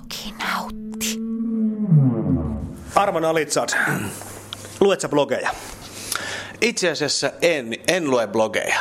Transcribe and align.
blogi 0.00 0.34
nautti. 0.38 1.16
Arman 2.94 3.24
Alitsad, 3.24 3.68
luet 4.80 5.00
sä 5.00 5.08
blogeja? 5.08 5.50
Itse 6.60 6.90
asiassa 6.90 7.30
en, 7.42 7.74
en 7.88 8.10
lue 8.10 8.26
blogeja. 8.26 8.80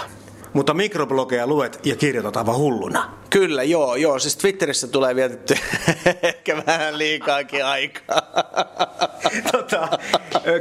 Mutta 0.54 0.74
mikroblogeja 0.74 1.48
luet 1.48 1.80
ja 1.84 1.96
kirjoitat 1.96 2.38
aivan 2.38 2.56
hulluna. 2.56 3.14
Kyllä, 3.30 3.64
joo, 3.64 3.96
joo. 3.96 4.20
Siis 4.20 4.38
Twitterissä 4.38 4.88
tulee 4.88 5.16
vietetty 5.16 5.56
ehkä 6.24 6.64
vähän 6.68 6.98
liikaakin 6.98 7.66
aikaa. 7.66 8.22
tota, 9.52 9.90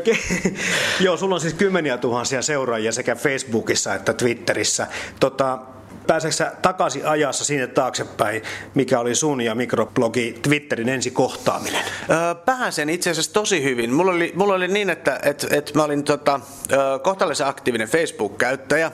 ke- 0.05 0.53
joo, 1.05 1.17
sulla 1.17 1.35
on 1.35 1.41
siis 1.41 1.55
kymmeniä 1.55 1.99
tuhansia 1.99 2.43
seuraajia 2.43 2.93
sekä 2.93 3.15
Facebookissa 3.15 3.95
että 3.95 4.13
Twitterissä. 4.13 4.87
Tota, 5.21 5.59
pääseksä 6.09 6.53
takaisin 6.63 7.07
ajassa 7.07 7.45
sinne 7.45 7.67
taaksepäin, 7.67 8.43
mikä 8.75 9.01
oli 9.01 9.15
sun 9.15 9.41
ja 9.41 9.55
mikroblogi 9.55 10.39
Twitterin 10.43 10.89
ensi 10.89 11.11
kohtaaminen? 11.11 11.85
Öö, 12.11 12.35
pääsen 12.35 12.91
itse 12.91 13.11
asiassa 13.11 13.33
tosi 13.33 13.63
hyvin. 13.63 13.95
Mulla 13.95 14.13
oli, 14.13 14.33
mulla 14.37 14.55
oli 14.55 14.69
niin, 14.69 14.91
että 14.91 15.21
et, 15.23 15.47
et 15.51 15.75
mä 15.75 15.85
olin 15.85 16.05
tota, 16.05 16.41
kohtalaisen 17.03 17.47
aktiivinen 17.47 17.89
Facebook-käyttäjä. 17.89 18.93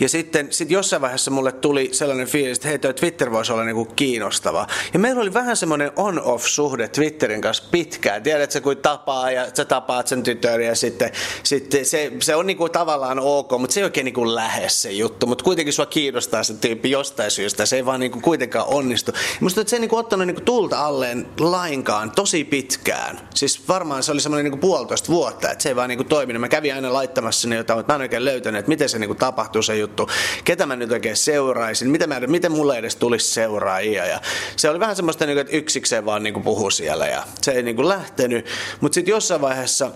Ja 0.00 0.08
sitten 0.08 0.48
sit 0.50 0.70
jossain 0.70 1.02
vaiheessa 1.02 1.30
mulle 1.30 1.52
tuli 1.52 1.88
sellainen 1.92 2.26
fiilis, 2.26 2.58
että 2.58 2.68
hei, 2.68 2.78
toi 2.78 2.94
Twitter 2.94 3.32
voisi 3.32 3.52
olla 3.52 3.64
niinku 3.64 3.84
kiinnostava. 3.84 4.66
Ja 4.92 4.98
meillä 4.98 5.22
oli 5.22 5.34
vähän 5.34 5.56
semmoinen 5.56 5.92
on-off-suhde 5.96 6.88
Twitterin 6.88 7.40
kanssa 7.40 7.64
pitkään. 7.70 8.22
Tiedät 8.22 8.50
sä, 8.50 8.60
kun 8.60 8.76
tapaa 8.76 9.30
ja 9.30 9.46
sä 9.54 9.64
tapaat 9.64 10.06
sen 10.06 10.22
tytön 10.22 10.62
ja 10.62 10.74
sitten, 10.74 11.10
sitten 11.42 11.86
se, 11.86 12.12
se 12.20 12.36
on 12.36 12.46
niinku 12.46 12.68
tavallaan 12.68 13.18
ok, 13.20 13.50
mutta 13.58 13.74
se 13.74 13.80
ei 13.80 13.84
oikein 13.84 14.04
niinku 14.04 14.34
lähes 14.34 14.82
se 14.82 14.92
juttu. 14.92 15.26
Mutta 15.26 15.44
kuitenkin 15.44 15.72
sua 15.72 15.86
kiinnostaa 15.86 16.42
se 16.42 16.54
tyyppi 16.54 16.90
jostain 16.90 17.30
syystä. 17.30 17.66
Se 17.66 17.76
ei 17.76 17.86
vaan 17.86 18.00
niinku 18.00 18.20
kuitenkaan 18.20 18.66
onnistu. 18.68 19.12
Ja 19.14 19.38
musta 19.40 19.60
että 19.60 19.70
se 19.70 19.76
ei 19.76 19.80
niinku 19.80 19.96
ottanut 19.96 20.26
niinku 20.26 20.42
tulta 20.42 20.86
alleen 20.86 21.26
lainkaan 21.40 22.10
tosi 22.10 22.44
pitkään. 22.44 23.28
Siis 23.34 23.68
varmaan 23.68 24.02
se 24.02 24.12
oli 24.12 24.20
semmoinen 24.20 24.44
niinku 24.44 24.66
puolitoista 24.66 25.08
vuotta, 25.08 25.50
että 25.50 25.62
se 25.62 25.68
ei 25.68 25.76
vaan 25.76 25.88
niinku 25.88 26.04
toiminut. 26.04 26.40
Mä 26.40 26.48
kävin 26.48 26.74
aina 26.74 26.92
laittamassa 26.92 27.40
sinne 27.40 27.56
jotain, 27.56 27.78
mutta 27.78 27.92
mä 27.92 27.94
en 27.94 28.02
oikein 28.02 28.24
löytänyt, 28.24 28.58
että 28.58 28.68
miten 28.68 28.88
se 28.88 28.98
niinku 28.98 29.14
tapahtui 29.14 29.55
se 29.62 29.76
juttu. 29.76 30.10
Ketä 30.44 30.66
mä 30.66 30.76
nyt 30.76 30.92
oikein 30.92 31.16
seuraisin, 31.16 31.90
miten, 31.90 32.08
mä, 32.08 32.20
miten 32.20 32.52
mulle 32.52 32.78
edes 32.78 32.96
tulisi 32.96 33.28
seuraajia. 33.28 34.06
Ja 34.06 34.20
se 34.56 34.70
oli 34.70 34.80
vähän 34.80 34.96
semmoista, 34.96 35.26
niinku, 35.26 35.40
että 35.40 35.56
yksikseen 35.56 36.04
vaan 36.06 36.22
niinku 36.22 36.40
puhu 36.40 36.70
siellä 36.70 37.06
ja 37.06 37.22
se 37.42 37.50
ei 37.50 37.62
niinku 37.62 37.88
lähtenyt. 37.88 38.46
Mutta 38.80 38.94
sitten 38.94 39.12
jossain 39.12 39.40
vaiheessa 39.40 39.90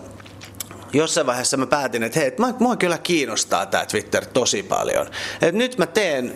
jossain 0.93 1.27
vaiheessa 1.27 1.57
mä 1.57 1.65
päätin, 1.65 2.03
että 2.03 2.19
hei, 2.19 2.27
että 2.27 2.43
mua 2.59 2.75
kyllä 2.75 2.97
kiinnostaa 2.97 3.65
tämä 3.65 3.85
Twitter 3.85 4.25
tosi 4.25 4.63
paljon. 4.63 5.07
Et 5.41 5.55
nyt 5.55 5.77
mä 5.77 5.85
teen 5.85 6.33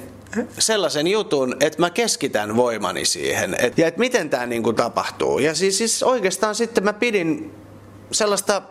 sellaisen 0.60 1.08
jutun, 1.08 1.56
että 1.60 1.80
mä 1.80 1.90
keskitän 1.90 2.56
voimani 2.56 3.06
siihen, 3.06 3.56
et, 3.60 3.78
ja 3.78 3.88
että 3.88 4.00
miten 4.00 4.30
tämä 4.30 4.46
niinku 4.46 4.74
tapahtuu. 4.74 5.40
Ja 5.40 5.56
siis, 5.56 5.78
siis 5.78 6.04
oikeastaan 6.04 6.56
sitten 6.56 6.84
mä 6.84 6.94
pidin 6.94 7.54
sellaista 8.12 8.62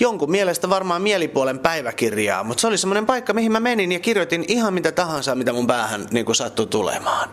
jonkun 0.00 0.30
mielestä 0.30 0.68
varmaan 0.68 1.02
mielipuolen 1.02 1.58
päiväkirjaa, 1.58 2.44
mutta 2.44 2.60
se 2.60 2.66
oli 2.66 2.78
semmoinen 2.78 3.06
paikka, 3.06 3.32
mihin 3.32 3.52
mä 3.52 3.60
menin 3.60 3.92
ja 3.92 4.00
kirjoitin 4.00 4.44
ihan 4.48 4.74
mitä 4.74 4.92
tahansa, 4.92 5.34
mitä 5.34 5.52
mun 5.52 5.66
päähän 5.66 6.06
niin 6.10 6.34
sattui 6.34 6.66
tulemaan. 6.66 7.30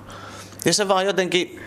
Ja 0.66 0.74
se 0.74 0.88
vaan 0.88 1.06
jotenkin 1.06 1.62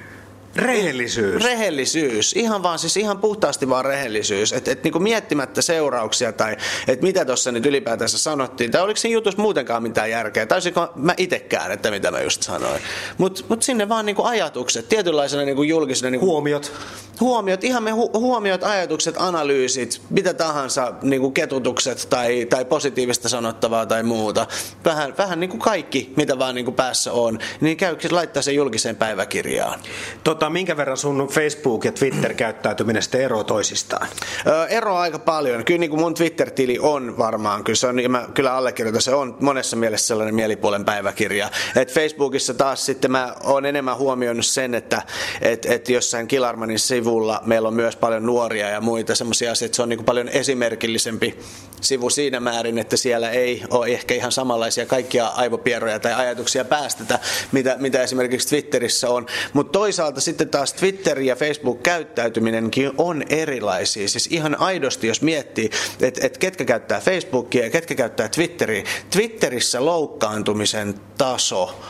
Rehellisyys. 0.57 1.45
Rehellisyys. 1.45 2.33
Ihan 2.33 2.63
vaan, 2.63 2.79
siis 2.79 2.97
ihan 2.97 3.19
puhtaasti 3.19 3.69
vaan 3.69 3.85
rehellisyys. 3.85 4.53
Että 4.53 4.71
et 4.71 4.85
niinku 4.85 4.99
miettimättä 4.99 5.63
seurauksia 5.63 6.33
tai 6.33 6.57
että 6.89 7.07
mitä 7.07 7.25
tuossa 7.25 7.53
nyt 7.53 7.67
ylipäätänsä 7.67 8.19
sanottiin. 8.19 8.71
Tai 8.71 8.83
oliko 8.83 8.97
siinä 8.97 9.13
jutussa 9.13 9.43
muutenkaan 9.43 9.83
mitään 9.83 10.11
järkeä. 10.11 10.47
Taisinko 10.47 10.93
mä 10.97 11.15
itekään, 11.17 11.73
että 11.73 11.91
mitä 11.91 12.11
mä 12.11 12.21
just 12.21 12.43
sanoin. 12.43 12.83
Mutta 13.19 13.43
mut 13.49 13.63
sinne 13.63 13.89
vaan 13.89 14.07
niinku 14.07 14.23
ajatukset, 14.23 14.89
tietynlaisena 14.89 15.43
niinku 15.45 15.63
julkisena... 15.63 16.11
Niinku, 16.11 16.27
Huomiot. 16.27 16.73
Huomiot, 17.21 17.65
ihan 17.65 17.83
me 17.83 17.91
hu- 17.91 18.19
huomiot, 18.19 18.63
ajatukset, 18.63 19.15
analyysit, 19.19 20.01
mitä 20.11 20.35
tahansa, 20.35 20.93
niinku 21.03 21.31
ketutukset 21.31 22.07
tai, 22.11 22.47
tai 22.51 22.65
positiivista 22.65 23.29
sanottavaa 23.29 23.87
tai 23.87 24.03
muuta. 24.03 24.47
Vähän, 24.85 25.15
vähän 25.19 25.41
niinku 25.41 25.59
kaikki, 25.59 26.13
mitä 26.17 26.39
vaan 26.39 26.55
niinku 26.55 26.73
päässä 26.73 27.13
on, 27.13 27.39
niin 27.61 27.77
käy 27.77 27.97
laittaa 28.11 28.43
sen 28.43 28.55
julkiseen 28.55 28.97
päiväkirjaan. 28.97 29.81
Tota, 30.25 30.44
minkä 30.51 30.77
verran 30.77 30.97
sun 30.97 31.29
Facebook- 31.31 31.85
ja 31.85 31.93
Twitter-käyttäytyminen 31.93 33.03
sitten 33.03 33.21
eroaa 33.21 33.45
toisistaan? 33.45 34.09
Öö, 34.47 34.67
eroa 34.67 35.01
aika 35.01 35.19
paljon. 35.19 35.65
Kyllä 35.65 35.81
niin 35.81 35.91
kuin 35.91 36.01
mun 36.01 36.15
Twitter-tili 36.15 36.79
on 36.81 37.19
varmaan, 37.19 37.65
kyllä, 37.65 37.77
se 37.77 37.87
on, 37.87 37.97
mä 38.09 38.29
kyllä 38.35 38.55
allekirjoitan, 38.55 39.03
se 39.03 39.15
on 39.15 39.37
monessa 39.41 39.77
mielessä 39.77 40.07
sellainen 40.07 40.35
mielipuolen 40.35 40.85
päiväkirja. 40.85 41.51
Et 41.77 41.93
Facebookissa 41.93 42.55
taas 42.55 42.87
sitten 42.87 43.11
mä 43.11 43.35
oon 43.45 43.67
enemmän 43.67 43.97
huomioinut 43.97 44.47
sen, 44.47 44.75
että 44.75 45.03
et, 45.41 45.67
et 45.67 45.89
jossain 45.89 46.29
Kilarmanin 46.29 46.79
sivulla 46.79 47.41
meillä 47.47 47.69
on 47.69 47.75
myös 47.75 47.97
paljon 47.97 48.27
nuoria 48.27 48.69
ja 48.69 48.81
muita 48.81 49.15
semmoisia 49.15 49.53
asioita, 49.53 49.77
se 49.77 49.83
on 49.83 49.89
niin 49.89 49.99
kuin 49.99 50.07
paljon 50.07 50.29
esimerkillisempi 50.29 51.39
sivu 51.81 52.11
siinä 52.11 52.41
määrin, 52.41 52.79
että 52.79 52.97
siellä 52.97 53.31
ei 53.31 53.63
ole 53.71 53.87
ehkä 53.87 54.15
ihan 54.15 54.33
samanlaisia 54.33 54.87
kaikkia 54.87 55.27
aivopieroja 55.27 56.01
tai 56.01 56.15
ajatuksia 56.15 56.65
päästetä, 56.65 57.19
mitä, 57.53 57.77
mitä 57.79 58.03
esimerkiksi 58.03 58.49
Twitterissä 58.49 59.11
on. 59.11 59.27
Mutta 59.53 59.73
toisaalta 59.73 60.21
sitten 60.21 60.34
taas 60.35 60.73
Twitter 60.73 61.21
ja 61.21 61.37
Facebook-käyttäytyminenkin 61.37 62.93
on 62.99 63.23
erilaisia. 63.29 64.09
Siis 64.09 64.27
ihan 64.27 64.61
aidosti, 64.61 65.07
jos 65.07 65.23
miettii, 65.23 65.71
että 66.01 66.27
et 66.27 66.39
ketkä 66.39 66.65
käyttää 66.65 67.01
Facebookia 67.01 67.65
ja 67.65 67.71
ketkä 67.71 67.95
käyttää 67.95 68.29
Twitteriä. 68.29 68.85
Twitterissä 69.11 69.85
loukkaantumisen 69.85 70.95
taso 71.19 71.81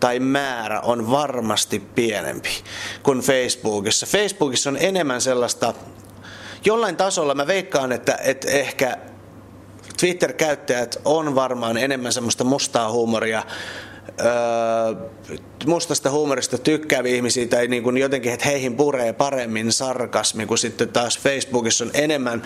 tai 0.00 0.20
määrä 0.20 0.80
on 0.80 1.10
varmasti 1.10 1.80
pienempi 1.80 2.50
kuin 3.02 3.20
Facebookissa. 3.20 4.06
Facebookissa 4.06 4.70
on 4.70 4.76
enemmän 4.80 5.20
sellaista, 5.20 5.74
jollain 6.64 6.96
tasolla 6.96 7.34
mä 7.34 7.46
veikkaan, 7.46 7.92
että, 7.92 8.18
että 8.24 8.50
ehkä 8.50 8.96
Twitter-käyttäjät 10.00 10.96
on 11.04 11.34
varmaan 11.34 11.76
enemmän 11.78 12.12
semmoista 12.12 12.44
mustaa 12.44 12.90
huumoria, 12.90 13.42
öö, 14.20 15.36
mustasta 15.66 16.10
huumorista 16.10 16.58
tykkääviä 16.58 17.16
ihmisiä 17.16 17.46
tai 17.46 17.68
niin 17.68 17.82
kuin 17.82 17.98
jotenkin, 17.98 18.32
että 18.32 18.48
heihin 18.48 18.76
puree 18.76 19.12
paremmin 19.12 19.72
sarkasmi, 19.72 20.46
kuin 20.46 20.58
sitten 20.58 20.88
taas 20.88 21.18
Facebookissa 21.18 21.84
on 21.84 21.90
enemmän 21.94 22.42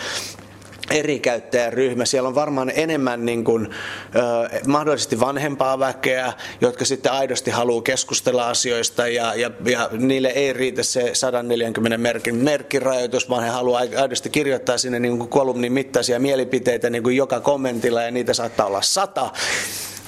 eri 0.91 1.19
käyttäjäryhmä. 1.21 2.05
Siellä 2.05 2.29
on 2.29 2.35
varmaan 2.35 2.73
enemmän 2.75 3.27
niin 3.27 3.45
kuin, 3.45 3.69
ö, 4.17 4.61
mahdollisesti 4.67 5.21
vanhempaa 5.21 5.79
väkeä, 5.79 6.33
jotka 6.61 6.85
sitten 6.85 7.13
aidosti 7.13 7.51
haluaa 7.51 7.83
keskustella 7.83 8.49
asioista 8.49 9.09
ja, 9.09 9.35
ja, 9.35 9.51
ja 9.65 9.91
niille 9.93 10.29
ei 10.29 10.53
riitä 10.53 10.83
se 10.83 11.11
140 11.13 11.99
merkin 11.99 12.35
merkkirajoitus, 12.35 13.31
vaan 13.31 13.45
he 13.45 13.51
haluaa 13.51 13.83
aidosti 14.01 14.31
kirjoittaa 14.31 14.79
sinne 14.79 14.99
niin 14.99 15.19
kuin 15.19 15.31
kolumnin 15.31 15.73
mittaisia 15.73 16.19
mielipiteitä 16.19 16.91
niin 16.91 17.03
kuin 17.03 17.17
joka 17.17 17.41
kommentilla 17.41 18.03
ja 18.03 18.11
niitä 18.11 18.35
saattaa 18.35 18.67
olla 18.67 18.83
sata 18.83 19.31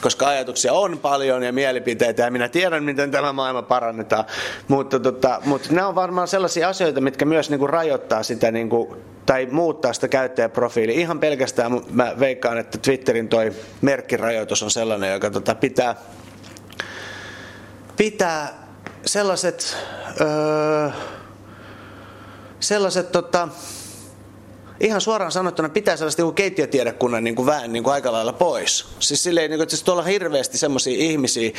koska 0.03 0.29
ajatuksia 0.29 0.73
on 0.73 0.99
paljon 0.99 1.43
ja 1.43 1.53
mielipiteitä 1.53 2.23
ja 2.23 2.31
minä 2.31 2.49
tiedän, 2.49 2.85
miten 2.85 3.11
tämä 3.11 3.33
maailma 3.33 3.63
parannetaan. 3.63 4.25
Mutta, 4.69 5.01
tota, 5.01 5.41
mutta 5.45 5.73
nämä 5.73 5.89
on 5.89 5.95
varmaan 5.95 6.29
sellaisia 6.29 6.69
asioita, 6.69 7.01
mitkä 7.01 7.25
myös 7.25 7.51
niin 7.51 7.59
kuin 7.59 7.71
rajoittaa 7.71 8.23
sitä 8.23 8.51
niin 8.51 8.69
kuin, 8.69 8.97
tai 9.27 9.47
muuttaa 9.47 9.93
sitä 9.93 10.09
käyttäjäprofiilia. 10.09 11.01
Ihan 11.01 11.21
pelkästään 11.21 11.73
mä 11.91 12.13
veikkaan, 12.21 12.59
että 12.59 12.79
Twitterin 12.79 13.29
toi 13.29 13.53
merkkirajoitus 13.81 14.63
on 14.63 14.71
sellainen, 14.71 15.13
joka 15.13 15.31
tota, 15.31 15.55
pitää, 15.55 15.97
pitää 17.97 18.49
sellaiset, 19.07 19.77
öö, 20.21 20.89
sellaiset 22.61 23.13
tota, 23.13 23.49
ihan 24.83 25.01
suoraan 25.01 25.33
sanottuna 25.33 25.69
pitää 25.69 25.97
sellaista 25.97 26.23
niin 26.23 26.35
keittiötiedekunnan 26.35 27.25
niin 27.25 27.35
kuin 27.35 27.47
väen 27.47 27.73
niin 27.73 27.83
kuin 27.85 27.95
aika 27.95 28.13
lailla 28.13 28.33
pois. 28.33 28.87
Siis 28.99 29.23
silleen, 29.23 29.51
niin 29.51 29.59
kuin, 29.59 29.63
että 29.63 29.77
siis 29.77 29.83
tuolla 29.83 30.03
on 30.03 30.09
hirveästi 30.09 30.59
semmoisia 30.59 30.97
ihmisiä. 30.99 31.51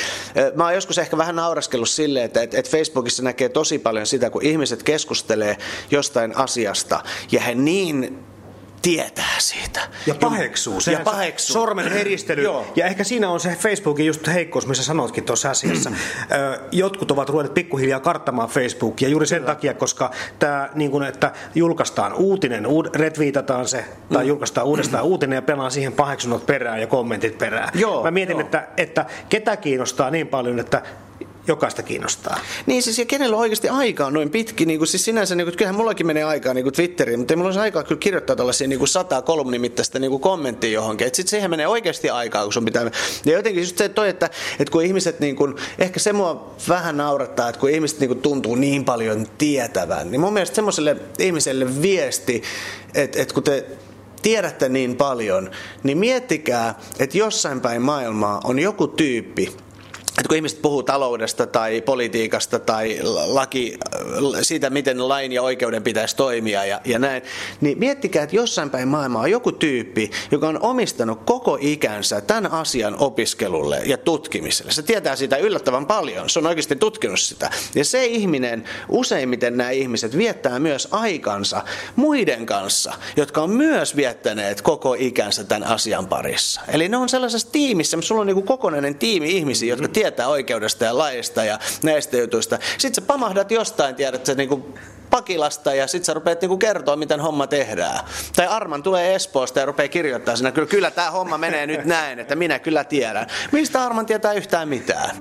Mä 0.56 0.64
oon 0.64 0.74
joskus 0.74 0.98
ehkä 0.98 1.18
vähän 1.18 1.36
nauraskellut 1.36 1.90
silleen, 1.90 2.26
että, 2.26 2.42
että 2.42 2.72
Facebookissa 2.72 3.24
näkee 3.24 3.50
tosi 3.50 3.80
paljon 3.80 4.08
sitä, 4.08 4.30
kun 4.30 4.46
ihmiset 4.46 4.84
keskustelee 4.84 5.58
jostain 5.92 6.38
asiasta 6.38 7.04
ja 7.32 7.42
he 7.42 7.56
niin 7.56 8.26
tietää 8.84 9.36
siitä. 9.38 9.82
Ja 10.08 10.16
paheksuu. 10.16 10.80
Ja 10.92 11.00
paheksuu. 11.04 11.54
Sormen 11.54 11.92
heristely. 11.92 12.44
Ja 12.76 12.86
ehkä 12.86 13.04
siinä 13.04 13.30
on 13.30 13.40
se 13.40 13.58
Facebookin 13.60 14.06
just 14.06 14.28
heikkous, 14.28 14.68
missä 14.68 14.84
sanoitkin 14.84 15.24
tuossa 15.24 15.50
asiassa. 15.50 15.92
Jotkut 16.72 17.12
ovat 17.12 17.30
ruvenneet 17.30 17.54
pikkuhiljaa 17.54 18.00
karttamaan 18.00 18.50
Facebookia 18.50 19.10
juuri 19.10 19.28
sen 19.28 19.40
Kyllä. 19.40 19.54
takia, 19.54 19.74
koska 19.74 20.12
tämä, 20.40 20.70
niin 20.76 20.92
kuin, 20.92 21.04
että 21.04 21.32
julkaistaan 21.56 22.14
uutinen, 22.14 22.66
retviitataan 22.96 23.68
se, 23.68 23.86
tai 24.14 24.24
mm. 24.24 24.28
julkaistaan 24.28 24.68
uudestaan 24.68 25.04
uutinen 25.04 25.36
ja 25.36 25.42
pelaa 25.42 25.70
siihen 25.70 25.94
paheksunut 25.94 26.46
perään 26.46 26.82
ja 26.82 26.88
kommentit 26.88 27.38
perään. 27.38 27.70
Joo, 27.74 28.04
Mä 28.04 28.12
mietin, 28.12 28.34
joo. 28.34 28.42
Että, 28.42 28.68
että 28.78 29.06
ketä 29.30 29.58
kiinnostaa 29.58 30.10
niin 30.10 30.28
paljon, 30.28 30.60
että 30.60 30.82
jokaista 31.48 31.84
kiinnostaa. 31.84 32.40
Niin 32.66 32.84
siis 32.84 33.00
ja 33.00 33.06
kenellä 33.06 33.36
on 33.36 33.42
oikeasti 33.42 33.70
aikaa 33.70 34.12
noin 34.12 34.30
pitki, 34.30 34.66
niin 34.66 34.80
kuin 34.80 34.88
siis 34.88 35.06
sinänsä, 35.06 35.36
niin 35.36 35.46
kuin, 35.46 35.58
kyllähän 35.58 35.76
mullakin 35.76 36.08
menee 36.08 36.24
aikaa 36.24 36.54
niin 36.54 36.64
kuin 36.64 36.74
Twitteriin, 36.74 37.20
mutta 37.20 37.34
ei 37.34 37.36
mulla 37.36 37.48
olisi 37.48 37.60
aikaa 37.60 37.84
kyllä 37.84 38.00
kirjoittaa 38.00 38.36
tällaisia 38.36 38.68
niin 38.68 38.80
kuin 38.80 38.90
sata 38.90 39.22
kolumnimittaista 39.22 40.00
niin 40.00 40.12
kuin 40.12 40.22
kommenttia 40.22 40.72
johonkin. 40.72 41.08
Sitten 41.08 41.28
siihen 41.28 41.50
menee 41.50 41.68
oikeasti 41.68 42.10
aikaa, 42.10 42.44
kun 42.44 42.54
sun 42.54 42.66
pitää. 42.66 42.92
Ja 43.26 43.34
jotenkin 43.34 43.64
just 43.64 43.78
se 43.78 43.90
toi, 43.90 44.10
että, 44.10 44.30
että 44.60 44.72
kun 44.72 44.84
ihmiset, 44.84 45.20
niin 45.20 45.36
kuin, 45.36 45.56
ehkä 45.80 46.00
se 46.00 46.14
mua 46.14 46.56
vähän 46.70 46.98
naurattaa, 46.98 47.50
että 47.50 47.60
kun 47.60 47.70
ihmiset 47.70 48.00
niin 48.00 48.08
kuin 48.08 48.22
tuntuu 48.22 48.56
niin 48.56 48.86
paljon 48.86 49.28
tietävän, 49.38 50.12
niin 50.12 50.22
mun 50.22 50.34
mielestä 50.34 50.56
semmoiselle 50.56 50.98
ihmiselle 51.20 51.82
viesti, 51.82 52.44
että, 52.96 53.22
että 53.22 53.34
kun 53.34 53.44
te 53.44 53.66
tiedätte 54.22 54.70
niin 54.70 54.96
paljon, 54.96 55.52
niin 55.84 55.98
miettikää, 55.98 56.80
että 57.00 57.18
jossain 57.18 57.62
päin 57.62 57.82
maailmaa 57.82 58.42
on 58.44 58.60
joku 58.60 58.88
tyyppi, 58.88 59.56
että 60.18 60.28
kun 60.28 60.36
ihmiset 60.36 60.62
puhuu 60.62 60.84
taloudesta 60.84 61.48
tai 61.48 61.82
politiikasta 61.82 62.60
tai 62.60 63.00
laki, 63.26 63.78
siitä, 64.42 64.70
miten 64.70 65.08
lain 65.08 65.32
ja 65.32 65.42
oikeuden 65.42 65.84
pitäisi 65.84 66.16
toimia 66.16 66.66
ja, 66.66 66.82
ja 66.86 67.00
näin, 67.00 67.24
niin 67.62 67.80
miettikää, 67.80 68.24
että 68.24 68.36
jossain 68.36 68.70
päin 68.70 68.88
maailmaa 68.88 69.22
on 69.22 69.32
joku 69.32 69.52
tyyppi, 69.52 70.12
joka 70.32 70.48
on 70.48 70.60
omistanut 70.62 71.20
koko 71.26 71.58
ikänsä 71.62 72.22
tämän 72.22 72.52
asian 72.52 72.96
opiskelulle 73.00 73.82
ja 73.86 73.98
tutkimiselle. 73.98 74.72
Se 74.72 74.82
tietää 74.82 75.16
siitä 75.16 75.38
yllättävän 75.38 75.86
paljon. 75.86 76.30
Se 76.30 76.40
on 76.40 76.48
oikeasti 76.48 76.76
tutkinut 76.76 77.20
sitä. 77.20 77.50
Ja 77.76 77.86
se 77.86 78.06
ihminen, 78.06 78.64
useimmiten 78.90 79.58
nämä 79.58 79.70
ihmiset 79.70 80.18
viettää 80.18 80.60
myös 80.60 80.88
aikansa 80.92 81.64
muiden 81.96 82.46
kanssa, 82.46 82.94
jotka 83.16 83.42
on 83.42 83.50
myös 83.50 83.96
viettäneet 83.96 84.62
koko 84.62 84.96
ikänsä 85.00 85.44
tämän 85.44 85.70
asian 85.70 86.08
parissa. 86.08 86.62
Eli 86.68 86.90
ne 86.90 86.98
on 86.98 87.10
sellaisessa 87.10 87.52
tiimissä, 87.52 87.98
sulla 88.02 88.22
on 88.22 88.28
niin 88.28 88.44
kokonainen 88.44 88.96
tiimi 88.96 89.30
ihmisiä, 89.30 89.70
jotka 89.70 89.88
tietää 89.88 90.03
oikeudesta 90.28 90.86
ja 90.86 90.98
laista 90.98 91.44
ja 91.44 91.60
näistä 91.84 92.18
jutuista. 92.18 92.60
Sitten 92.78 92.96
sä 92.96 93.08
pamahdat 93.08 93.52
jostain, 93.52 93.96
tiedät 93.96 94.26
sä 94.26 94.34
niinku 94.34 94.74
pakilasta 95.10 95.74
ja 95.74 95.88
sitten 95.88 96.06
sä 96.06 96.14
rupeat 96.14 96.42
niinku 96.42 96.58
kertoa, 96.58 96.96
miten 96.96 97.20
homma 97.20 97.48
tehdään. 97.48 98.00
Tai 98.36 98.48
Arman 98.48 98.84
tulee 98.84 99.16
Espoosta 99.16 99.60
ja 99.60 99.66
rupeaa 99.66 99.88
kirjoittaa 99.88 100.36
sinä, 100.36 100.52
kyllä, 100.52 100.68
kyllä 100.68 100.92
tämä 100.92 101.12
homma 101.12 101.38
menee 101.38 101.68
nyt 101.68 101.86
näin, 101.86 102.20
että 102.20 102.36
minä 102.36 102.60
kyllä 102.60 102.84
tiedän. 102.84 103.28
Mistä 103.52 103.84
Arman 103.84 104.06
tietää 104.06 104.34
yhtään 104.34 104.70
mitään? 104.70 105.16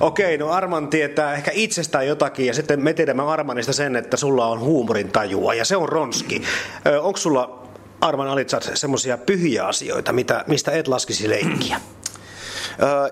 Okei, 0.00 0.38
no 0.38 0.48
Arman 0.48 0.88
tietää 0.88 1.34
ehkä 1.34 1.50
itsestään 1.54 2.06
jotakin 2.06 2.46
ja 2.46 2.54
sitten 2.54 2.82
me 2.82 2.92
tiedämme 2.92 3.22
Armanista 3.22 3.72
sen, 3.72 3.96
että 3.96 4.16
sulla 4.16 4.46
on 4.46 4.60
huumorin 4.60 5.12
tajua 5.12 5.54
ja 5.54 5.64
se 5.64 5.76
on 5.76 5.88
ronski. 5.88 6.42
Onko 7.02 7.16
sulla 7.16 7.63
Arman 8.04 8.28
Alitsat 8.28 8.70
semmoisia 8.74 9.18
pyhiä 9.18 9.66
asioita, 9.66 10.12
mitä, 10.12 10.44
mistä 10.46 10.70
et 10.70 10.88
laskisi 10.88 11.28
leikkiä? 11.28 11.80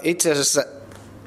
Itse 0.03 0.33
asiassa 0.33 0.65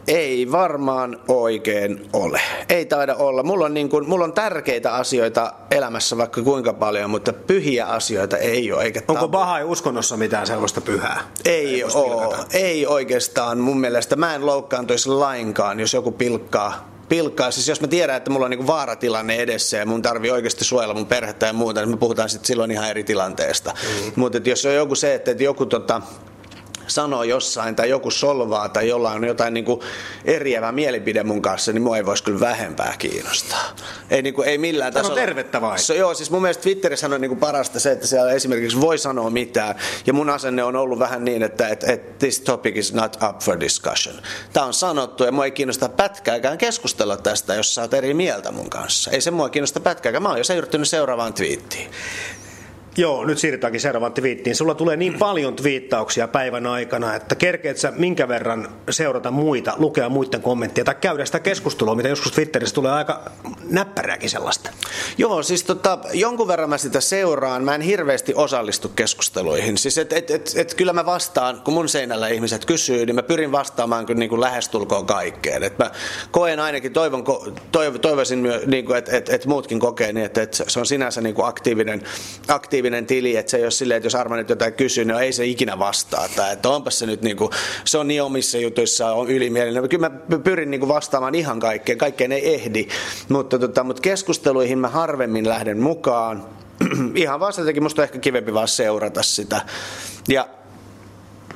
ei 0.08 0.52
varmaan 0.52 1.22
oikein 1.28 2.10
ole. 2.14 2.42
Ei 2.70 2.86
taida 2.86 3.16
olla. 3.16 3.44
Mulla 3.44 3.66
on, 3.66 3.74
niin 3.74 3.90
kuin, 3.90 4.10
mulla 4.10 4.26
on 4.26 4.34
tärkeitä 4.34 4.94
asioita 4.94 5.54
elämässä 5.72 6.18
vaikka 6.18 6.42
kuinka 6.42 6.74
paljon, 6.74 7.10
mutta 7.10 7.34
pyhiä 7.34 7.86
asioita 7.86 8.38
ei 8.38 8.72
ole. 8.72 8.84
Eikä 8.84 9.02
Onko 9.08 9.28
Bahai 9.28 9.64
uskonnossa 9.64 10.18
mitään 10.18 10.48
sellaista 10.48 10.82
pyhää? 10.82 11.20
Ei 11.46 11.84
ole. 11.84 12.38
Ei 12.54 12.88
oikeastaan 12.88 13.58
mun 13.58 13.80
mielestä. 13.80 14.16
Mä 14.16 14.36
en 14.36 14.46
loukkaantuisi 14.46 15.10
lainkaan, 15.10 15.80
jos 15.80 15.94
joku 15.94 16.12
pilkkaa 16.12 16.95
pilkkaa. 17.10 17.52
Siis 17.52 17.68
jos 17.68 17.82
mä 17.82 17.88
tiedän, 17.88 18.16
että 18.16 18.32
mulla 18.32 18.46
on 18.46 18.50
niinku 18.50 18.68
vaaratilanne 18.68 19.36
edessä 19.36 19.78
ja 19.78 19.86
mun 19.86 20.02
tarvii 20.02 20.32
oikeasti 20.32 20.66
suojella 20.66 20.94
mun 20.94 21.06
perhettä 21.06 21.46
ja 21.46 21.54
muuta, 21.54 21.82
niin 21.82 21.90
me 21.90 21.98
puhutaan 21.98 22.30
sitten 22.30 22.48
silloin 22.48 22.72
ihan 22.72 22.90
eri 22.90 23.04
tilanteesta. 23.04 23.72
Mm. 23.72 24.12
Mutta 24.16 24.38
jos 24.46 24.66
on 24.66 24.76
joku 24.76 24.96
se, 24.96 25.16
että 25.16 25.32
joku 25.32 25.66
tota, 25.66 26.02
sanoo 26.88 27.24
jossain 27.24 27.76
tai 27.76 27.90
joku 27.90 28.12
solvaa 28.12 28.70
tai 28.70 28.88
jolla 28.88 29.12
on 29.12 29.24
jotain 29.24 29.54
niin 29.54 29.66
kuin 29.66 29.82
eriävä 30.26 30.72
mielipide 30.72 31.24
mun 31.24 31.42
kanssa, 31.42 31.74
niin 31.74 31.82
mua 31.82 31.98
ei 31.98 32.06
voisi 32.06 32.24
kyllä 32.24 32.40
vähempää 32.40 32.96
kiinnostaa. 32.98 33.76
Ei, 34.10 34.22
niin 34.22 34.34
kuin, 34.34 34.48
ei 34.48 34.58
millään 34.58 34.94
Tämä 34.94 35.04
tasolla. 35.04 35.22
on 35.22 35.26
tervettä 35.26 35.62
vai? 35.62 35.80
Se, 35.80 35.96
joo, 35.96 36.14
siis 36.14 36.32
mun 36.32 36.42
mielestä 36.42 36.64
Twitterissä 36.64 37.08
on 37.08 37.22
niin 37.22 37.30
kuin 37.30 37.40
parasta 37.40 37.80
se, 37.80 37.92
että 37.92 38.08
siellä 38.08 38.32
esimerkiksi 38.32 38.82
voi 38.82 38.98
sanoa 38.98 39.30
mitään. 39.30 39.76
Ja 40.06 40.14
mun 40.14 40.30
asenne 40.30 40.64
on 40.64 40.76
ollut 40.76 41.00
vähän 41.00 41.26
niin, 41.26 41.44
että 41.44 41.68
et, 41.68 41.84
et, 41.84 42.20
this 42.20 42.40
topic 42.40 42.78
is 42.78 42.94
not 42.94 43.18
up 43.30 43.40
for 43.40 43.60
discussion. 43.60 44.16
Tämä 44.54 44.66
on 44.66 44.74
sanottu 44.74 45.24
ja 45.24 45.32
mua 45.32 45.46
ei 45.46 45.52
kiinnosta 45.52 45.90
pätkääkään 45.90 46.58
keskustella 46.58 47.18
tästä, 47.18 47.56
jos 47.56 47.76
sä 47.76 47.82
oot 47.82 47.94
eri 47.94 48.14
mieltä 48.14 48.52
mun 48.52 48.70
kanssa. 48.70 49.12
Ei 49.12 49.22
se 49.22 49.32
mua 49.32 49.50
kiinnosta 49.50 49.80
pätkääkään. 49.80 50.24
Mä 50.24 50.30
oon 50.30 50.38
jo 50.38 50.44
siirtynyt 50.44 50.90
seuraavaan 50.90 51.34
twiittiin. 51.34 51.92
Joo, 52.98 53.26
nyt 53.26 53.38
siirrytäänkin 53.38 53.82
seuraavaan 53.82 54.14
twiittiin. 54.14 54.56
Sulla 54.56 54.76
tulee 54.76 54.98
niin 54.98 55.14
paljon 55.20 55.56
twiittauksia 55.56 56.28
päivän 56.28 56.68
aikana, 56.68 57.16
että 57.16 57.36
kerkeet 57.36 57.78
sä 57.78 57.94
minkä 57.96 58.28
verran 58.28 58.70
seurata 58.90 59.32
muita, 59.32 59.74
lukea 59.78 60.10
muiden 60.10 60.42
kommentteja 60.42 60.86
tai 60.86 60.96
käydä 60.96 61.26
sitä 61.26 61.40
keskustelua, 61.40 61.96
mitä 61.96 62.10
joskus 62.10 62.32
Twitterissä 62.32 62.76
tulee 62.76 62.92
aika 62.92 63.32
näppärääkin 63.70 64.30
sellaista. 64.30 64.70
Joo, 65.18 65.44
siis 65.44 65.64
tota, 65.64 66.00
jonkun 66.14 66.48
verran 66.48 66.70
mä 66.70 66.78
sitä 66.78 67.02
seuraan. 67.02 67.64
Mä 67.64 67.76
en 67.76 67.82
hirveästi 67.82 68.34
osallistu 68.36 68.90
keskusteluihin. 68.90 69.78
Siis 69.78 69.98
et, 69.98 70.14
et, 70.14 70.32
et, 70.32 70.52
et 70.56 70.74
kyllä 70.74 70.94
mä 70.94 71.06
vastaan, 71.06 71.62
kun 71.62 71.74
mun 71.74 71.90
seinällä 71.90 72.28
ihmiset 72.28 72.66
kysyy, 72.66 73.06
niin 73.06 73.16
mä 73.16 73.24
pyrin 73.24 73.52
vastaamaan 73.52 74.06
kyllä 74.06 74.20
niin 74.20 74.30
kuin 74.30 74.42
lähestulkoon 74.42 75.06
kaikkeen. 75.06 75.64
Et 75.64 75.78
mä 75.78 75.92
koen 76.32 76.60
ainakin, 76.60 76.94
toivon, 76.94 77.24
toiv, 77.72 77.96
toivoisin, 77.96 78.44
niin 78.66 78.96
että 78.96 79.18
et, 79.18 79.30
et 79.30 79.46
muutkin 79.46 79.80
kokee 79.80 80.14
niin, 80.14 80.26
että 80.26 80.42
et 80.42 80.64
se 80.68 80.80
on 80.80 80.86
sinänsä 80.86 81.22
niin 81.22 81.36
kuin 81.36 81.48
aktiivinen, 81.48 82.04
aktiivinen 82.48 82.85
aktiivinen 82.86 83.06
tili, 83.06 83.38
että 83.38 83.52
se 83.52 83.58
ei 83.58 83.64
ole 83.64 83.72
silleen, 83.72 83.98
että 83.98 84.06
jos 84.06 84.16
Arma 84.16 84.36
nyt 84.36 84.50
jotain 84.50 84.74
kysyy, 84.74 85.06
niin 85.06 85.18
ei 85.18 85.34
se 85.34 85.46
ikinä 85.46 85.80
vastaa. 85.80 86.28
Tai 86.36 86.54
että 86.54 86.70
onpa 86.70 86.92
se 86.92 87.06
nyt 87.06 87.22
niin 87.22 87.38
kuin, 87.38 87.50
se 87.86 87.98
on 87.98 88.08
niin 88.08 88.24
omissa 88.24 88.58
jutuissa 88.58 89.14
on 89.14 89.30
ylimielinen. 89.30 89.90
Kyllä 89.90 90.10
mä 90.10 90.40
pyrin 90.40 90.72
niin 90.72 90.80
kuin 90.80 90.90
vastaamaan 90.90 91.36
ihan 91.36 91.60
kaikkeen, 91.60 91.98
kaikkeen 91.98 92.32
ei 92.32 92.56
ehdi, 92.56 92.88
mutta, 93.30 93.60
tota, 93.60 93.84
mutta 93.84 94.02
keskusteluihin 94.02 94.80
mä 94.80 94.88
harvemmin 94.88 95.50
lähden 95.50 95.80
mukaan. 95.80 96.46
ihan 97.16 97.40
vaan 97.40 97.54
sen 97.54 97.84
musta 97.84 98.02
on 98.02 98.04
ehkä 98.04 98.20
kivempi 98.20 98.54
vaan 98.54 98.68
seurata 98.68 99.24
sitä. 99.24 99.62
Ja 100.30 100.48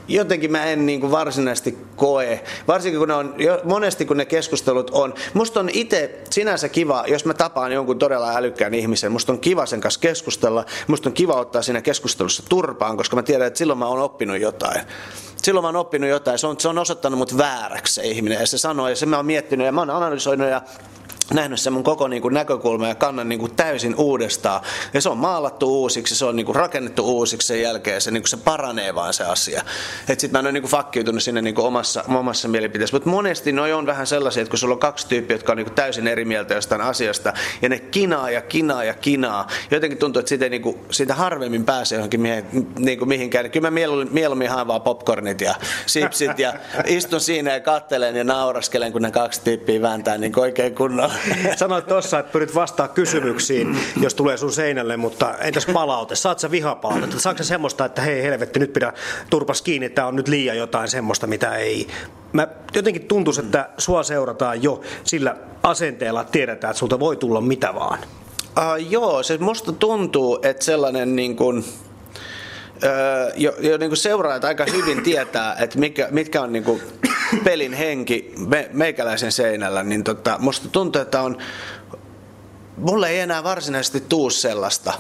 jotenkin 0.09 0.51
mä 0.51 0.65
en 0.65 0.85
niin 0.85 1.00
kuin 1.00 1.11
varsinaisesti 1.11 1.77
koe, 1.95 2.44
varsinkin 2.67 3.00
kun 3.00 3.07
ne 3.07 3.13
on, 3.13 3.35
monesti 3.63 4.06
kun 4.06 4.17
ne 4.17 4.25
keskustelut 4.25 4.89
on, 4.89 5.13
musta 5.33 5.59
on 5.59 5.69
itse 5.73 6.19
sinänsä 6.29 6.69
kiva, 6.69 7.03
jos 7.07 7.25
mä 7.25 7.33
tapaan 7.33 7.71
jonkun 7.71 8.00
todella 8.00 8.35
älykkään 8.35 8.73
ihmisen, 8.73 9.11
musta 9.11 9.31
on 9.31 9.39
kiva 9.39 9.65
sen 9.65 9.81
kanssa 9.81 10.00
keskustella, 10.00 10.65
musta 10.88 11.09
on 11.09 11.13
kiva 11.13 11.33
ottaa 11.33 11.61
siinä 11.61 11.81
keskustelussa 11.81 12.44
turpaan, 12.50 12.97
koska 12.97 13.15
mä 13.15 13.23
tiedän, 13.23 13.47
että 13.47 13.57
silloin 13.57 13.79
mä 13.79 13.88
oon 13.88 14.01
oppinut 14.01 14.39
jotain 14.41 14.81
silloin 15.41 15.63
mä 15.63 15.67
oon 15.67 15.75
oppinut 15.75 16.09
jotain. 16.09 16.39
Se 16.39 16.47
on, 16.47 16.59
se 16.59 16.67
on 16.67 16.77
osoittanut 16.77 17.19
mut 17.19 17.38
vääräksi 17.38 17.94
se 17.94 18.01
ihminen. 18.01 18.39
Ja 18.39 18.47
se 18.47 18.57
sanoo, 18.57 18.89
ja 18.89 18.95
se 18.95 19.05
mä 19.05 19.15
oon 19.15 19.25
miettinyt, 19.25 19.65
ja 19.65 19.71
mä 19.71 19.81
oon 19.81 19.89
analysoinut, 19.89 20.50
ja 20.50 20.62
nähnyt 21.33 21.59
sen 21.59 21.73
mun 21.73 21.83
koko 21.83 22.07
niin 22.07 22.21
kuin, 22.21 22.33
näkökulma 22.33 22.87
ja 22.87 22.95
kannan 22.95 23.29
niin 23.29 23.39
kuin, 23.39 23.55
täysin 23.55 23.95
uudestaan. 23.95 24.61
Ja 24.93 25.01
se 25.01 25.09
on 25.09 25.17
maalattu 25.17 25.81
uusiksi, 25.81 26.15
se 26.15 26.25
on 26.25 26.35
niin 26.35 26.45
kuin, 26.45 26.55
rakennettu 26.55 27.05
uusiksi 27.05 27.47
sen 27.47 27.61
jälkeen, 27.61 28.01
se, 28.01 28.11
niin 28.11 28.23
kuin, 28.23 28.29
se 28.29 28.37
paranee 28.37 28.95
vaan 28.95 29.13
se 29.13 29.24
asia. 29.24 29.63
Että 30.09 30.21
sit 30.21 30.31
mä 30.31 30.39
en 30.39 30.45
ole 30.45 30.51
niin 30.51 30.63
kuin, 30.63 30.71
fakkiutunut 30.71 31.24
sinne 31.24 31.41
niin 31.41 31.55
kuin, 31.55 31.65
omassa, 31.65 32.03
omassa 32.07 32.48
mielipiteessä. 32.48 32.95
Mutta 32.95 33.09
monesti 33.09 33.51
noi 33.51 33.74
on 33.74 33.86
vähän 33.86 34.07
sellaisia, 34.07 34.41
että 34.41 34.50
kun 34.50 34.59
sulla 34.59 34.74
on 34.74 34.79
kaksi 34.79 35.07
tyyppiä, 35.07 35.36
jotka 35.36 35.51
on 35.51 35.57
niin 35.57 35.65
kuin, 35.65 35.75
täysin 35.75 36.07
eri 36.07 36.25
mieltä 36.25 36.53
jostain 36.53 36.81
asiasta, 36.81 37.33
ja 37.62 37.69
ne 37.69 37.79
kinaa 37.79 38.31
ja 38.31 38.41
kinaa 38.41 38.83
ja 38.83 38.93
kinaa. 38.93 39.48
Jotenkin 39.71 39.98
tuntuu, 39.98 40.19
että 40.19 40.29
siitä, 40.29 40.45
ei, 40.45 40.50
niin 40.50 40.62
kuin, 40.62 40.77
siitä 40.91 41.15
harvemmin 41.15 41.65
pääsee 41.65 41.95
johonkin 41.95 42.21
mihin, 42.21 42.45
niin 42.79 42.98
kuin, 42.98 43.09
mihinkään. 43.09 43.51
Kyllä 43.51 43.67
mä 43.67 43.71
mieluummin, 43.71 44.13
mieluummin 44.13 44.50
haen 44.50 44.67
vaan 44.67 44.81
popcornit 44.81 45.41
ja 45.41 45.55
sipsit 45.86 46.39
ja 46.39 46.53
istun 46.86 47.21
siinä 47.21 47.53
ja 47.53 47.59
kattelen 47.59 48.15
ja 48.15 48.24
nauraskelen, 48.24 48.91
kun 48.91 49.01
ne 49.01 49.12
kaksi 49.12 49.41
tyyppiä 49.43 49.81
vääntää 49.81 50.17
niin 50.17 50.39
oikein 50.39 50.75
kunnolla. 50.75 51.18
Sanoit 51.55 51.88
tuossa, 51.88 52.19
että 52.19 52.31
pyrit 52.31 52.55
vastaa 52.55 52.88
kysymyksiin, 52.88 53.77
jos 54.01 54.13
tulee 54.13 54.38
sun 54.38 54.51
seinälle, 54.51 54.97
mutta 54.97 55.38
entäs 55.38 55.65
palaute? 55.65 56.15
Saat 56.15 56.39
sä 56.39 56.51
vihapalautetta? 56.51 57.19
Saatko 57.19 57.43
semmoista, 57.43 57.85
että 57.85 58.01
hei 58.01 58.23
helvetti, 58.23 58.59
nyt 58.59 58.73
pidä 58.73 58.93
turpas 59.29 59.61
kiinni, 59.61 59.89
tämä 59.89 60.07
on 60.07 60.15
nyt 60.15 60.27
liian 60.27 60.57
jotain 60.57 60.88
semmoista, 60.88 61.27
mitä 61.27 61.55
ei... 61.55 61.88
Mä 62.33 62.47
jotenkin 62.73 63.07
tuntuu, 63.07 63.33
että 63.39 63.69
sua 63.77 64.03
seurataan 64.03 64.63
jo 64.63 64.81
sillä 65.03 65.35
asenteella, 65.63 66.21
että 66.21 66.31
tiedetään, 66.31 66.71
että 66.71 66.79
sulta 66.79 66.99
voi 66.99 67.17
tulla 67.17 67.41
mitä 67.41 67.75
vaan. 67.75 67.99
Uh, 68.57 68.91
joo, 68.91 69.23
se 69.23 69.38
musta 69.38 69.71
tuntuu, 69.71 70.39
että 70.43 70.65
sellainen 70.65 71.15
niin 71.15 71.35
kuin, 71.35 71.63
öö, 72.83 73.31
jo, 73.36 73.55
jo 73.59 73.77
niin 73.77 73.89
kuin 73.89 73.98
seuraajat 73.98 74.43
aika 74.43 74.65
hyvin 74.71 75.03
tietää, 75.03 75.55
että 75.59 75.79
mikä, 75.79 76.07
mitkä 76.12 76.41
on 76.41 76.53
niin 76.53 76.63
kuin 76.63 76.81
pelin 77.43 77.74
henki 77.74 78.33
me, 78.48 78.69
meikäläisen 78.74 79.31
seinällä, 79.31 79.83
niin 79.83 80.03
tota, 80.03 80.36
musta 80.39 80.69
tuntuu, 80.69 81.01
että 81.01 81.21
on, 81.21 81.38
mulle 82.77 83.09
ei 83.09 83.19
enää 83.19 83.43
varsinaisesti 83.43 84.01
tuu 84.01 84.29
sellaista, 84.29 84.93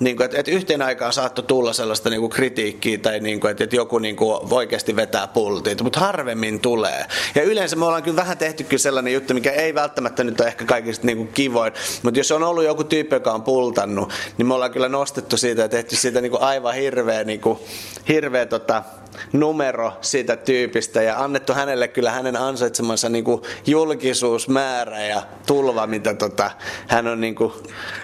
Niin 0.00 0.16
kuin, 0.16 0.24
että, 0.24 0.38
että 0.38 0.50
yhteen 0.50 0.82
aikaan 0.82 1.12
saattoi 1.12 1.44
tulla 1.44 1.72
sellaista 1.72 2.10
niin 2.10 2.20
kuin 2.20 2.30
kritiikkiä 2.30 2.98
tai 2.98 3.20
niin 3.20 3.40
kuin, 3.40 3.50
että, 3.50 3.64
että 3.64 3.76
joku 3.76 3.98
niin 3.98 4.16
kuin 4.16 4.38
oikeasti 4.50 4.96
vetää 4.96 5.26
pultit, 5.26 5.82
mutta 5.82 6.00
harvemmin 6.00 6.60
tulee. 6.60 7.06
Ja 7.34 7.42
yleensä 7.42 7.76
me 7.76 7.84
ollaan 7.84 8.02
kyllä 8.02 8.16
vähän 8.16 8.38
tehty 8.38 8.64
kyllä 8.64 8.80
sellainen 8.80 9.12
juttu, 9.12 9.34
mikä 9.34 9.52
ei 9.52 9.74
välttämättä 9.74 10.24
nyt 10.24 10.40
ole 10.40 10.48
ehkä 10.48 10.64
kaikista 10.64 11.06
niin 11.06 11.16
kuin 11.16 11.28
kivoin, 11.28 11.72
mutta 12.02 12.20
jos 12.20 12.32
on 12.32 12.42
ollut 12.42 12.64
joku 12.64 12.84
tyyppi, 12.84 13.16
joka 13.16 13.32
on 13.32 13.42
pultannut, 13.42 14.12
niin 14.38 14.46
me 14.46 14.54
ollaan 14.54 14.72
kyllä 14.72 14.88
nostettu 14.88 15.36
siitä 15.36 15.62
ja 15.62 15.68
tehty 15.68 15.96
siitä 15.96 16.20
niin 16.20 16.30
kuin 16.30 16.42
aivan 16.42 16.74
hirveä, 16.74 17.24
niin 17.24 17.40
kuin, 17.40 17.58
hirveä 18.08 18.46
tota, 18.46 18.82
numero 19.34 19.92
siitä 20.00 20.36
tyypistä 20.36 21.02
ja 21.02 21.24
annettu 21.24 21.52
hänelle 21.52 21.88
kyllä 21.88 22.10
hänen 22.10 22.36
ansaitsemansa 22.36 23.08
niin 23.08 23.24
kuin 23.24 23.42
julkisuusmäärä 23.66 25.06
ja 25.06 25.22
tulva, 25.46 25.86
mitä 25.86 26.14
tota, 26.14 26.50
hän 26.86 27.06
on 27.06 27.20
niin 27.20 27.34
kuin 27.34 27.52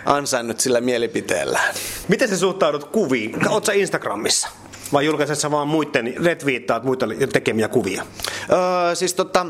ansainnut 0.04 0.60
sillä 0.60 0.80
mielipiteellään. 0.80 1.75
Miten 2.08 2.28
sä 2.28 2.37
suhtaudut 2.37 2.84
kuviin? 2.84 3.49
Oletko 3.49 3.72
Instagramissa? 3.75 4.49
Vai 4.92 5.06
julkaiset 5.06 5.38
sä 5.38 5.50
vaan 5.50 5.68
muiden, 5.68 6.14
retviittaat 6.25 6.84
muita 6.84 7.06
tekemiä 7.32 7.68
kuvia? 7.68 8.06
Öö, 8.52 8.94
siis 8.94 9.14
tota, 9.14 9.46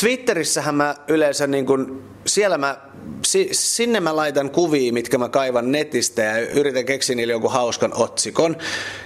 Twitterissähän 0.00 0.74
mä 0.74 0.94
yleensä 1.08 1.46
niin 1.46 1.66
kuin, 1.66 2.02
siellä 2.26 2.58
mä 2.58 2.76
si, 3.24 3.48
sinne 3.52 4.00
mä 4.00 4.16
laitan 4.16 4.50
kuvia, 4.50 4.92
mitkä 4.92 5.18
mä 5.18 5.28
kaivan 5.28 5.72
netistä 5.72 6.22
ja 6.22 6.38
yritän 6.38 6.84
keksiä 6.84 7.16
niille 7.16 7.32
jonkun 7.32 7.52
hauskan 7.52 7.92
otsikon. 7.94 8.56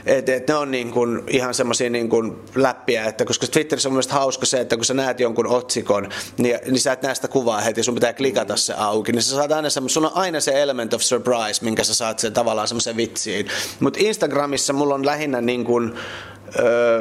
Et, 0.07 0.29
et 0.29 0.49
ne 0.49 0.55
on 0.55 0.71
niin 0.71 0.91
kuin 0.91 1.23
ihan 1.29 1.55
semmoisia 1.55 1.91
niin 1.91 2.09
läppiä, 2.55 3.05
että 3.05 3.25
koska 3.25 3.47
Twitterissä 3.47 3.89
on 3.89 3.93
myös 3.93 4.09
hauska 4.09 4.47
se, 4.47 4.61
että 4.61 4.77
kun 4.77 4.85
sä 4.85 4.95
näet 4.95 5.21
jonkun 5.21 5.47
otsikon, 5.47 6.09
niin, 6.39 6.59
niin 6.67 6.81
sä 6.81 6.93
et 6.93 7.03
näe 7.03 7.15
sitä 7.15 7.29
kuvaa 7.29 7.61
heti, 7.61 7.83
sun 7.83 7.95
pitää 7.95 8.13
klikata 8.13 8.57
se 8.57 8.75
auki. 8.77 9.13
Niin 9.13 9.23
sä 9.23 9.37
saat 9.37 9.53
aina 9.53 9.71
semmo, 9.71 9.89
sulla 9.89 10.11
on 10.11 10.17
aina 10.17 10.41
se 10.41 10.63
element 10.63 10.95
of 10.95 11.03
surprise, 11.03 11.65
minkä 11.65 11.85
sä 11.85 11.95
saat 11.95 12.19
sen 12.19 12.33
tavallaan 12.33 12.69
semmoisen 12.69 12.97
vitsiin. 12.97 13.49
Mutta 13.81 13.99
Instagramissa 14.03 14.73
mulla 14.73 14.95
on 14.95 15.07
lähinnä 15.07 15.41
niin 15.41 15.65
kuin, 15.65 15.95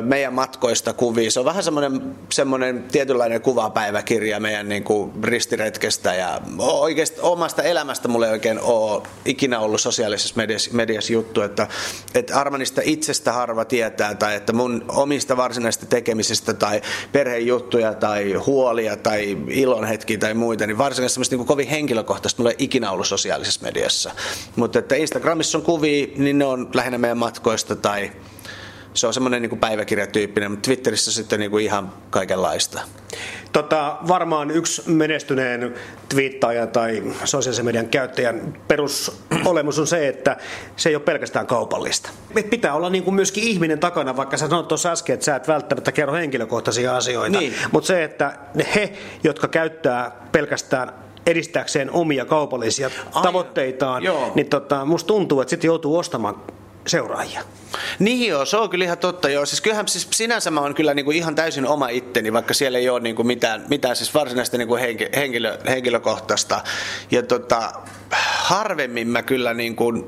meidän 0.01 0.34
matkoista 0.34 0.94
kuvia. 0.94 1.32
Se 1.32 1.39
on 1.39 1.46
vähän 1.46 1.63
semmoinen, 1.63 2.16
semmoinen 2.30 2.84
tietynlainen 2.92 3.42
kuvapäiväkirja 3.42 4.39
meidän 4.39 4.70
niin 4.70 4.84
kuin 4.84 5.12
ristiretkestä 5.24 6.13
ja 6.13 6.42
oikeasti 6.60 7.22
omasta 7.22 7.63
elämästä 7.63 8.08
mulle 8.08 8.25
ei 8.25 8.32
oikein 8.32 8.60
ole 8.60 9.04
ikinä 9.25 9.60
ollut 9.60 9.82
sosiaalisessa 9.82 10.34
mediassa, 10.38 10.70
mediassa 10.74 11.13
juttu, 11.13 11.42
että, 11.42 11.68
että 12.16 12.39
Armanista 12.39 12.82
itsestä 12.84 13.32
harva 13.32 13.66
tietää 13.66 14.16
tai 14.16 14.36
että 14.36 14.54
mun 14.54 14.86
omista 14.88 15.38
varsinaisista 15.38 15.86
tekemisistä 15.86 16.54
tai 16.54 16.82
perhejuttuja 17.12 17.94
tai 17.94 18.34
huolia 18.34 18.98
tai 18.98 19.38
ilonhetkiä 19.48 20.18
tai 20.18 20.34
muita, 20.34 20.68
niin 20.68 20.77
varsinaisesti 20.77 21.13
semmoista 21.13 21.34
niin 21.34 21.39
kuin 21.39 21.48
kovin 21.48 21.68
henkilökohtaista 21.68 22.42
mulle 22.42 22.50
ei 22.50 22.66
ikinä 22.66 22.92
ollut 22.92 23.08
sosiaalisessa 23.08 23.62
mediassa. 23.63 24.12
Mutta 24.56 24.80
että 24.80 24.96
Instagramissa 24.96 25.58
on 25.58 25.63
kuvia, 25.63 26.08
niin 26.16 26.38
ne 26.38 26.46
on 26.46 26.70
lähinnä 26.74 26.98
meidän 26.98 27.18
matkoista 27.18 27.75
tai 27.75 28.12
se 28.98 29.08
on 29.08 29.13
semmoinen 29.13 29.42
niin 29.42 29.60
päiväkirjatyyppinen, 29.60 30.51
mutta 30.51 30.68
Twitterissä 30.68 31.12
sitten 31.12 31.39
niin 31.39 31.51
kuin 31.51 31.63
ihan 31.63 31.94
kaikenlaista. 32.10 32.82
Tota, 33.51 33.98
varmaan 34.08 34.51
yksi 34.51 34.89
menestyneen 34.89 35.74
twiittaaja 36.10 36.68
tai 36.68 37.04
sosiaalisen 37.24 37.66
median 37.66 37.88
käyttäjän 37.88 38.58
perusolemus 38.68 39.80
on 39.80 39.88
se, 39.88 40.08
että 40.08 40.38
se 40.75 40.89
ei 40.89 40.96
ole 40.96 41.04
pelkästään 41.04 41.48
kaupallista. 41.48 42.10
Et 42.36 42.50
pitää 42.50 42.74
olla 42.74 42.89
niin 42.89 43.04
kuin 43.04 43.16
myöskin 43.16 43.44
ihminen 43.44 43.80
takana, 43.80 44.18
vaikka 44.18 44.38
sä 44.38 44.48
sanoit 44.48 44.68
tuossa 44.68 44.92
äsken, 44.92 45.13
että 45.13 45.25
sä 45.25 45.36
et 45.36 45.48
välttämättä 45.48 45.92
kerro 45.92 46.13
henkilökohtaisia 46.13 46.98
asioita. 46.98 47.39
Niin. 47.39 47.54
Mutta 47.72 47.88
se, 47.88 48.04
että 48.04 48.38
he, 48.75 48.94
jotka 49.24 49.48
käyttää 49.48 50.12
pelkästään 50.32 50.94
edistääkseen 51.25 51.92
omia 51.92 52.25
kaupallisia 52.25 52.89
Ai, 53.13 53.24
tavoitteitaan, 53.24 54.04
joo. 54.04 54.32
niin 54.36 54.50
tota, 54.50 54.86
musta 54.86 55.08
tuntuu, 55.08 55.42
että 55.42 55.50
sitten 55.50 55.68
joutuu 55.68 55.98
ostamaan 55.98 56.36
seuraajia. 56.88 57.44
Niin 58.00 58.29
joo, 58.29 58.46
se 58.46 58.58
on 58.58 58.70
kyllä 58.70 58.86
ihan 58.86 58.98
totta. 58.98 59.29
Joo. 59.29 59.46
Siis 59.46 59.62
kyllähän 59.62 59.88
siis 59.88 60.08
sinänsä 60.12 60.51
mä 60.51 60.62
oon 60.62 60.75
kyllä 60.75 60.94
niin 60.94 61.06
kuin 61.06 61.17
ihan 61.17 61.36
täysin 61.36 61.67
oma 61.67 61.89
itteni, 61.89 62.34
vaikka 62.34 62.53
siellä 62.53 62.77
ei 62.77 62.89
ole 62.89 63.00
niin 63.00 63.15
kuin 63.15 63.27
mitään, 63.27 63.65
mitään 63.70 63.96
siis 63.96 64.13
varsinaista 64.13 64.58
niin 64.58 64.67
kuin 64.67 64.82
henkilö, 65.15 65.58
henkilökohtaista. 65.67 66.63
Ja 67.12 67.24
tota, 67.24 67.72
harvemmin 68.11 69.07
mä 69.07 69.21
kyllä 69.21 69.53
niin 69.53 69.75
kuin, 69.75 70.03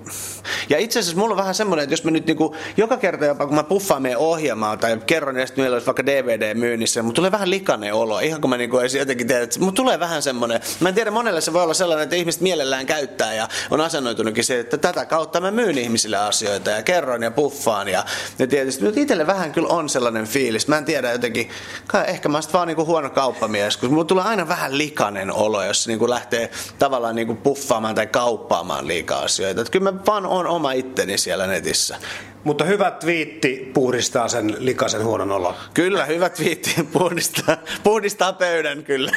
ja 0.69 0.77
itse 0.77 0.99
asiassa 0.99 1.17
mulla 1.17 1.33
on 1.33 1.37
vähän 1.37 1.55
semmoinen, 1.55 1.83
että 1.83 1.93
jos 1.93 2.03
mä 2.03 2.11
nyt 2.11 2.25
niin 2.25 2.37
kuin, 2.37 2.57
joka 2.77 2.97
kerta 2.97 3.25
jopa 3.25 3.45
kun 3.45 3.55
mä 3.55 3.63
puffaan 3.63 4.01
meidän 4.01 4.19
ohjelmaa 4.19 4.77
tai 4.77 4.97
kerron, 5.05 5.39
että 5.39 5.53
meillä 5.61 5.75
olisi 5.75 5.87
vaikka 5.87 6.05
DVD 6.05 6.53
myynnissä, 6.53 7.03
mutta 7.03 7.15
tulee 7.15 7.31
vähän 7.31 7.49
likainen 7.49 7.93
olo, 7.93 8.19
ihan 8.19 8.41
kun 8.41 8.49
mä 8.49 8.57
niin 8.57 8.69
kuin 8.69 8.89
jotenkin 8.99 9.27
tiedän, 9.27 9.43
että 9.43 9.59
mutta 9.59 9.75
tulee 9.75 9.99
vähän 9.99 10.21
semmoinen, 10.21 10.61
mä 10.79 10.89
en 10.89 10.95
tiedä, 10.95 11.11
monelle 11.11 11.41
se 11.41 11.53
voi 11.53 11.63
olla 11.63 11.73
sellainen, 11.73 12.03
että 12.03 12.15
ihmiset 12.15 12.41
mielellään 12.41 12.85
käyttää 12.85 13.33
ja 13.33 13.47
on 13.71 13.81
asennoitunutkin 13.81 14.43
se, 14.43 14.59
että 14.59 14.77
tätä 14.77 15.05
kautta 15.05 15.41
mä 15.41 15.51
myyn 15.51 15.77
ihmisille 15.77 16.17
asioita 16.17 16.69
ja 16.69 16.83
kerron 16.83 17.23
ja 17.23 17.31
puffaan 17.31 17.87
ja, 17.87 18.05
ja 18.39 18.47
tietysti, 18.47 18.83
mutta 18.83 18.99
itselle 18.99 19.27
vähän 19.27 19.51
kyllä 19.51 19.67
on 19.67 19.89
sellainen 19.89 20.27
fiilis, 20.27 20.67
mä 20.67 20.77
en 20.77 20.85
tiedä 20.85 21.11
jotenkin, 21.11 21.49
kai 21.87 22.03
ehkä 22.07 22.29
mä 22.29 22.39
vaan 22.53 22.67
niin 22.67 22.75
kuin 22.75 22.87
huono 22.87 23.09
kauppamies, 23.09 23.77
kun 23.77 23.89
mulla 23.89 24.03
tulee 24.03 24.23
aina 24.23 24.47
vähän 24.47 24.77
likainen 24.77 25.31
olo, 25.33 25.63
jos 25.63 25.87
niin 25.87 25.99
kuin 25.99 26.09
lähtee 26.09 26.51
tavallaan 26.79 27.15
niin 27.15 27.27
kuin 27.27 27.37
puffaamaan 27.37 27.88
tekemään 27.95 27.95
tai 27.95 28.21
kauppaamaan 28.21 28.87
liikaa 28.87 29.21
asioita. 29.21 29.61
Että 29.61 29.71
kyllä 29.71 29.91
mä 29.91 29.99
vaan 30.07 30.25
on 30.25 30.47
oma 30.47 30.71
itteni 30.71 31.17
siellä 31.17 31.47
netissä. 31.47 31.97
Mutta 32.43 32.63
hyvä 32.63 32.91
twiitti 32.91 33.71
puhdistaa 33.73 34.27
sen 34.27 34.55
likaisen 34.59 35.03
huonon 35.03 35.31
olon. 35.31 35.55
Kyllä, 35.73 36.05
hyvä 36.05 36.29
twiitti 36.29 36.75
puhdistaa, 36.93 37.57
puhdistaa 37.83 38.33
pöydän 38.33 38.83
kyllä. 38.83 39.11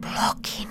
Blogin. 0.00 0.69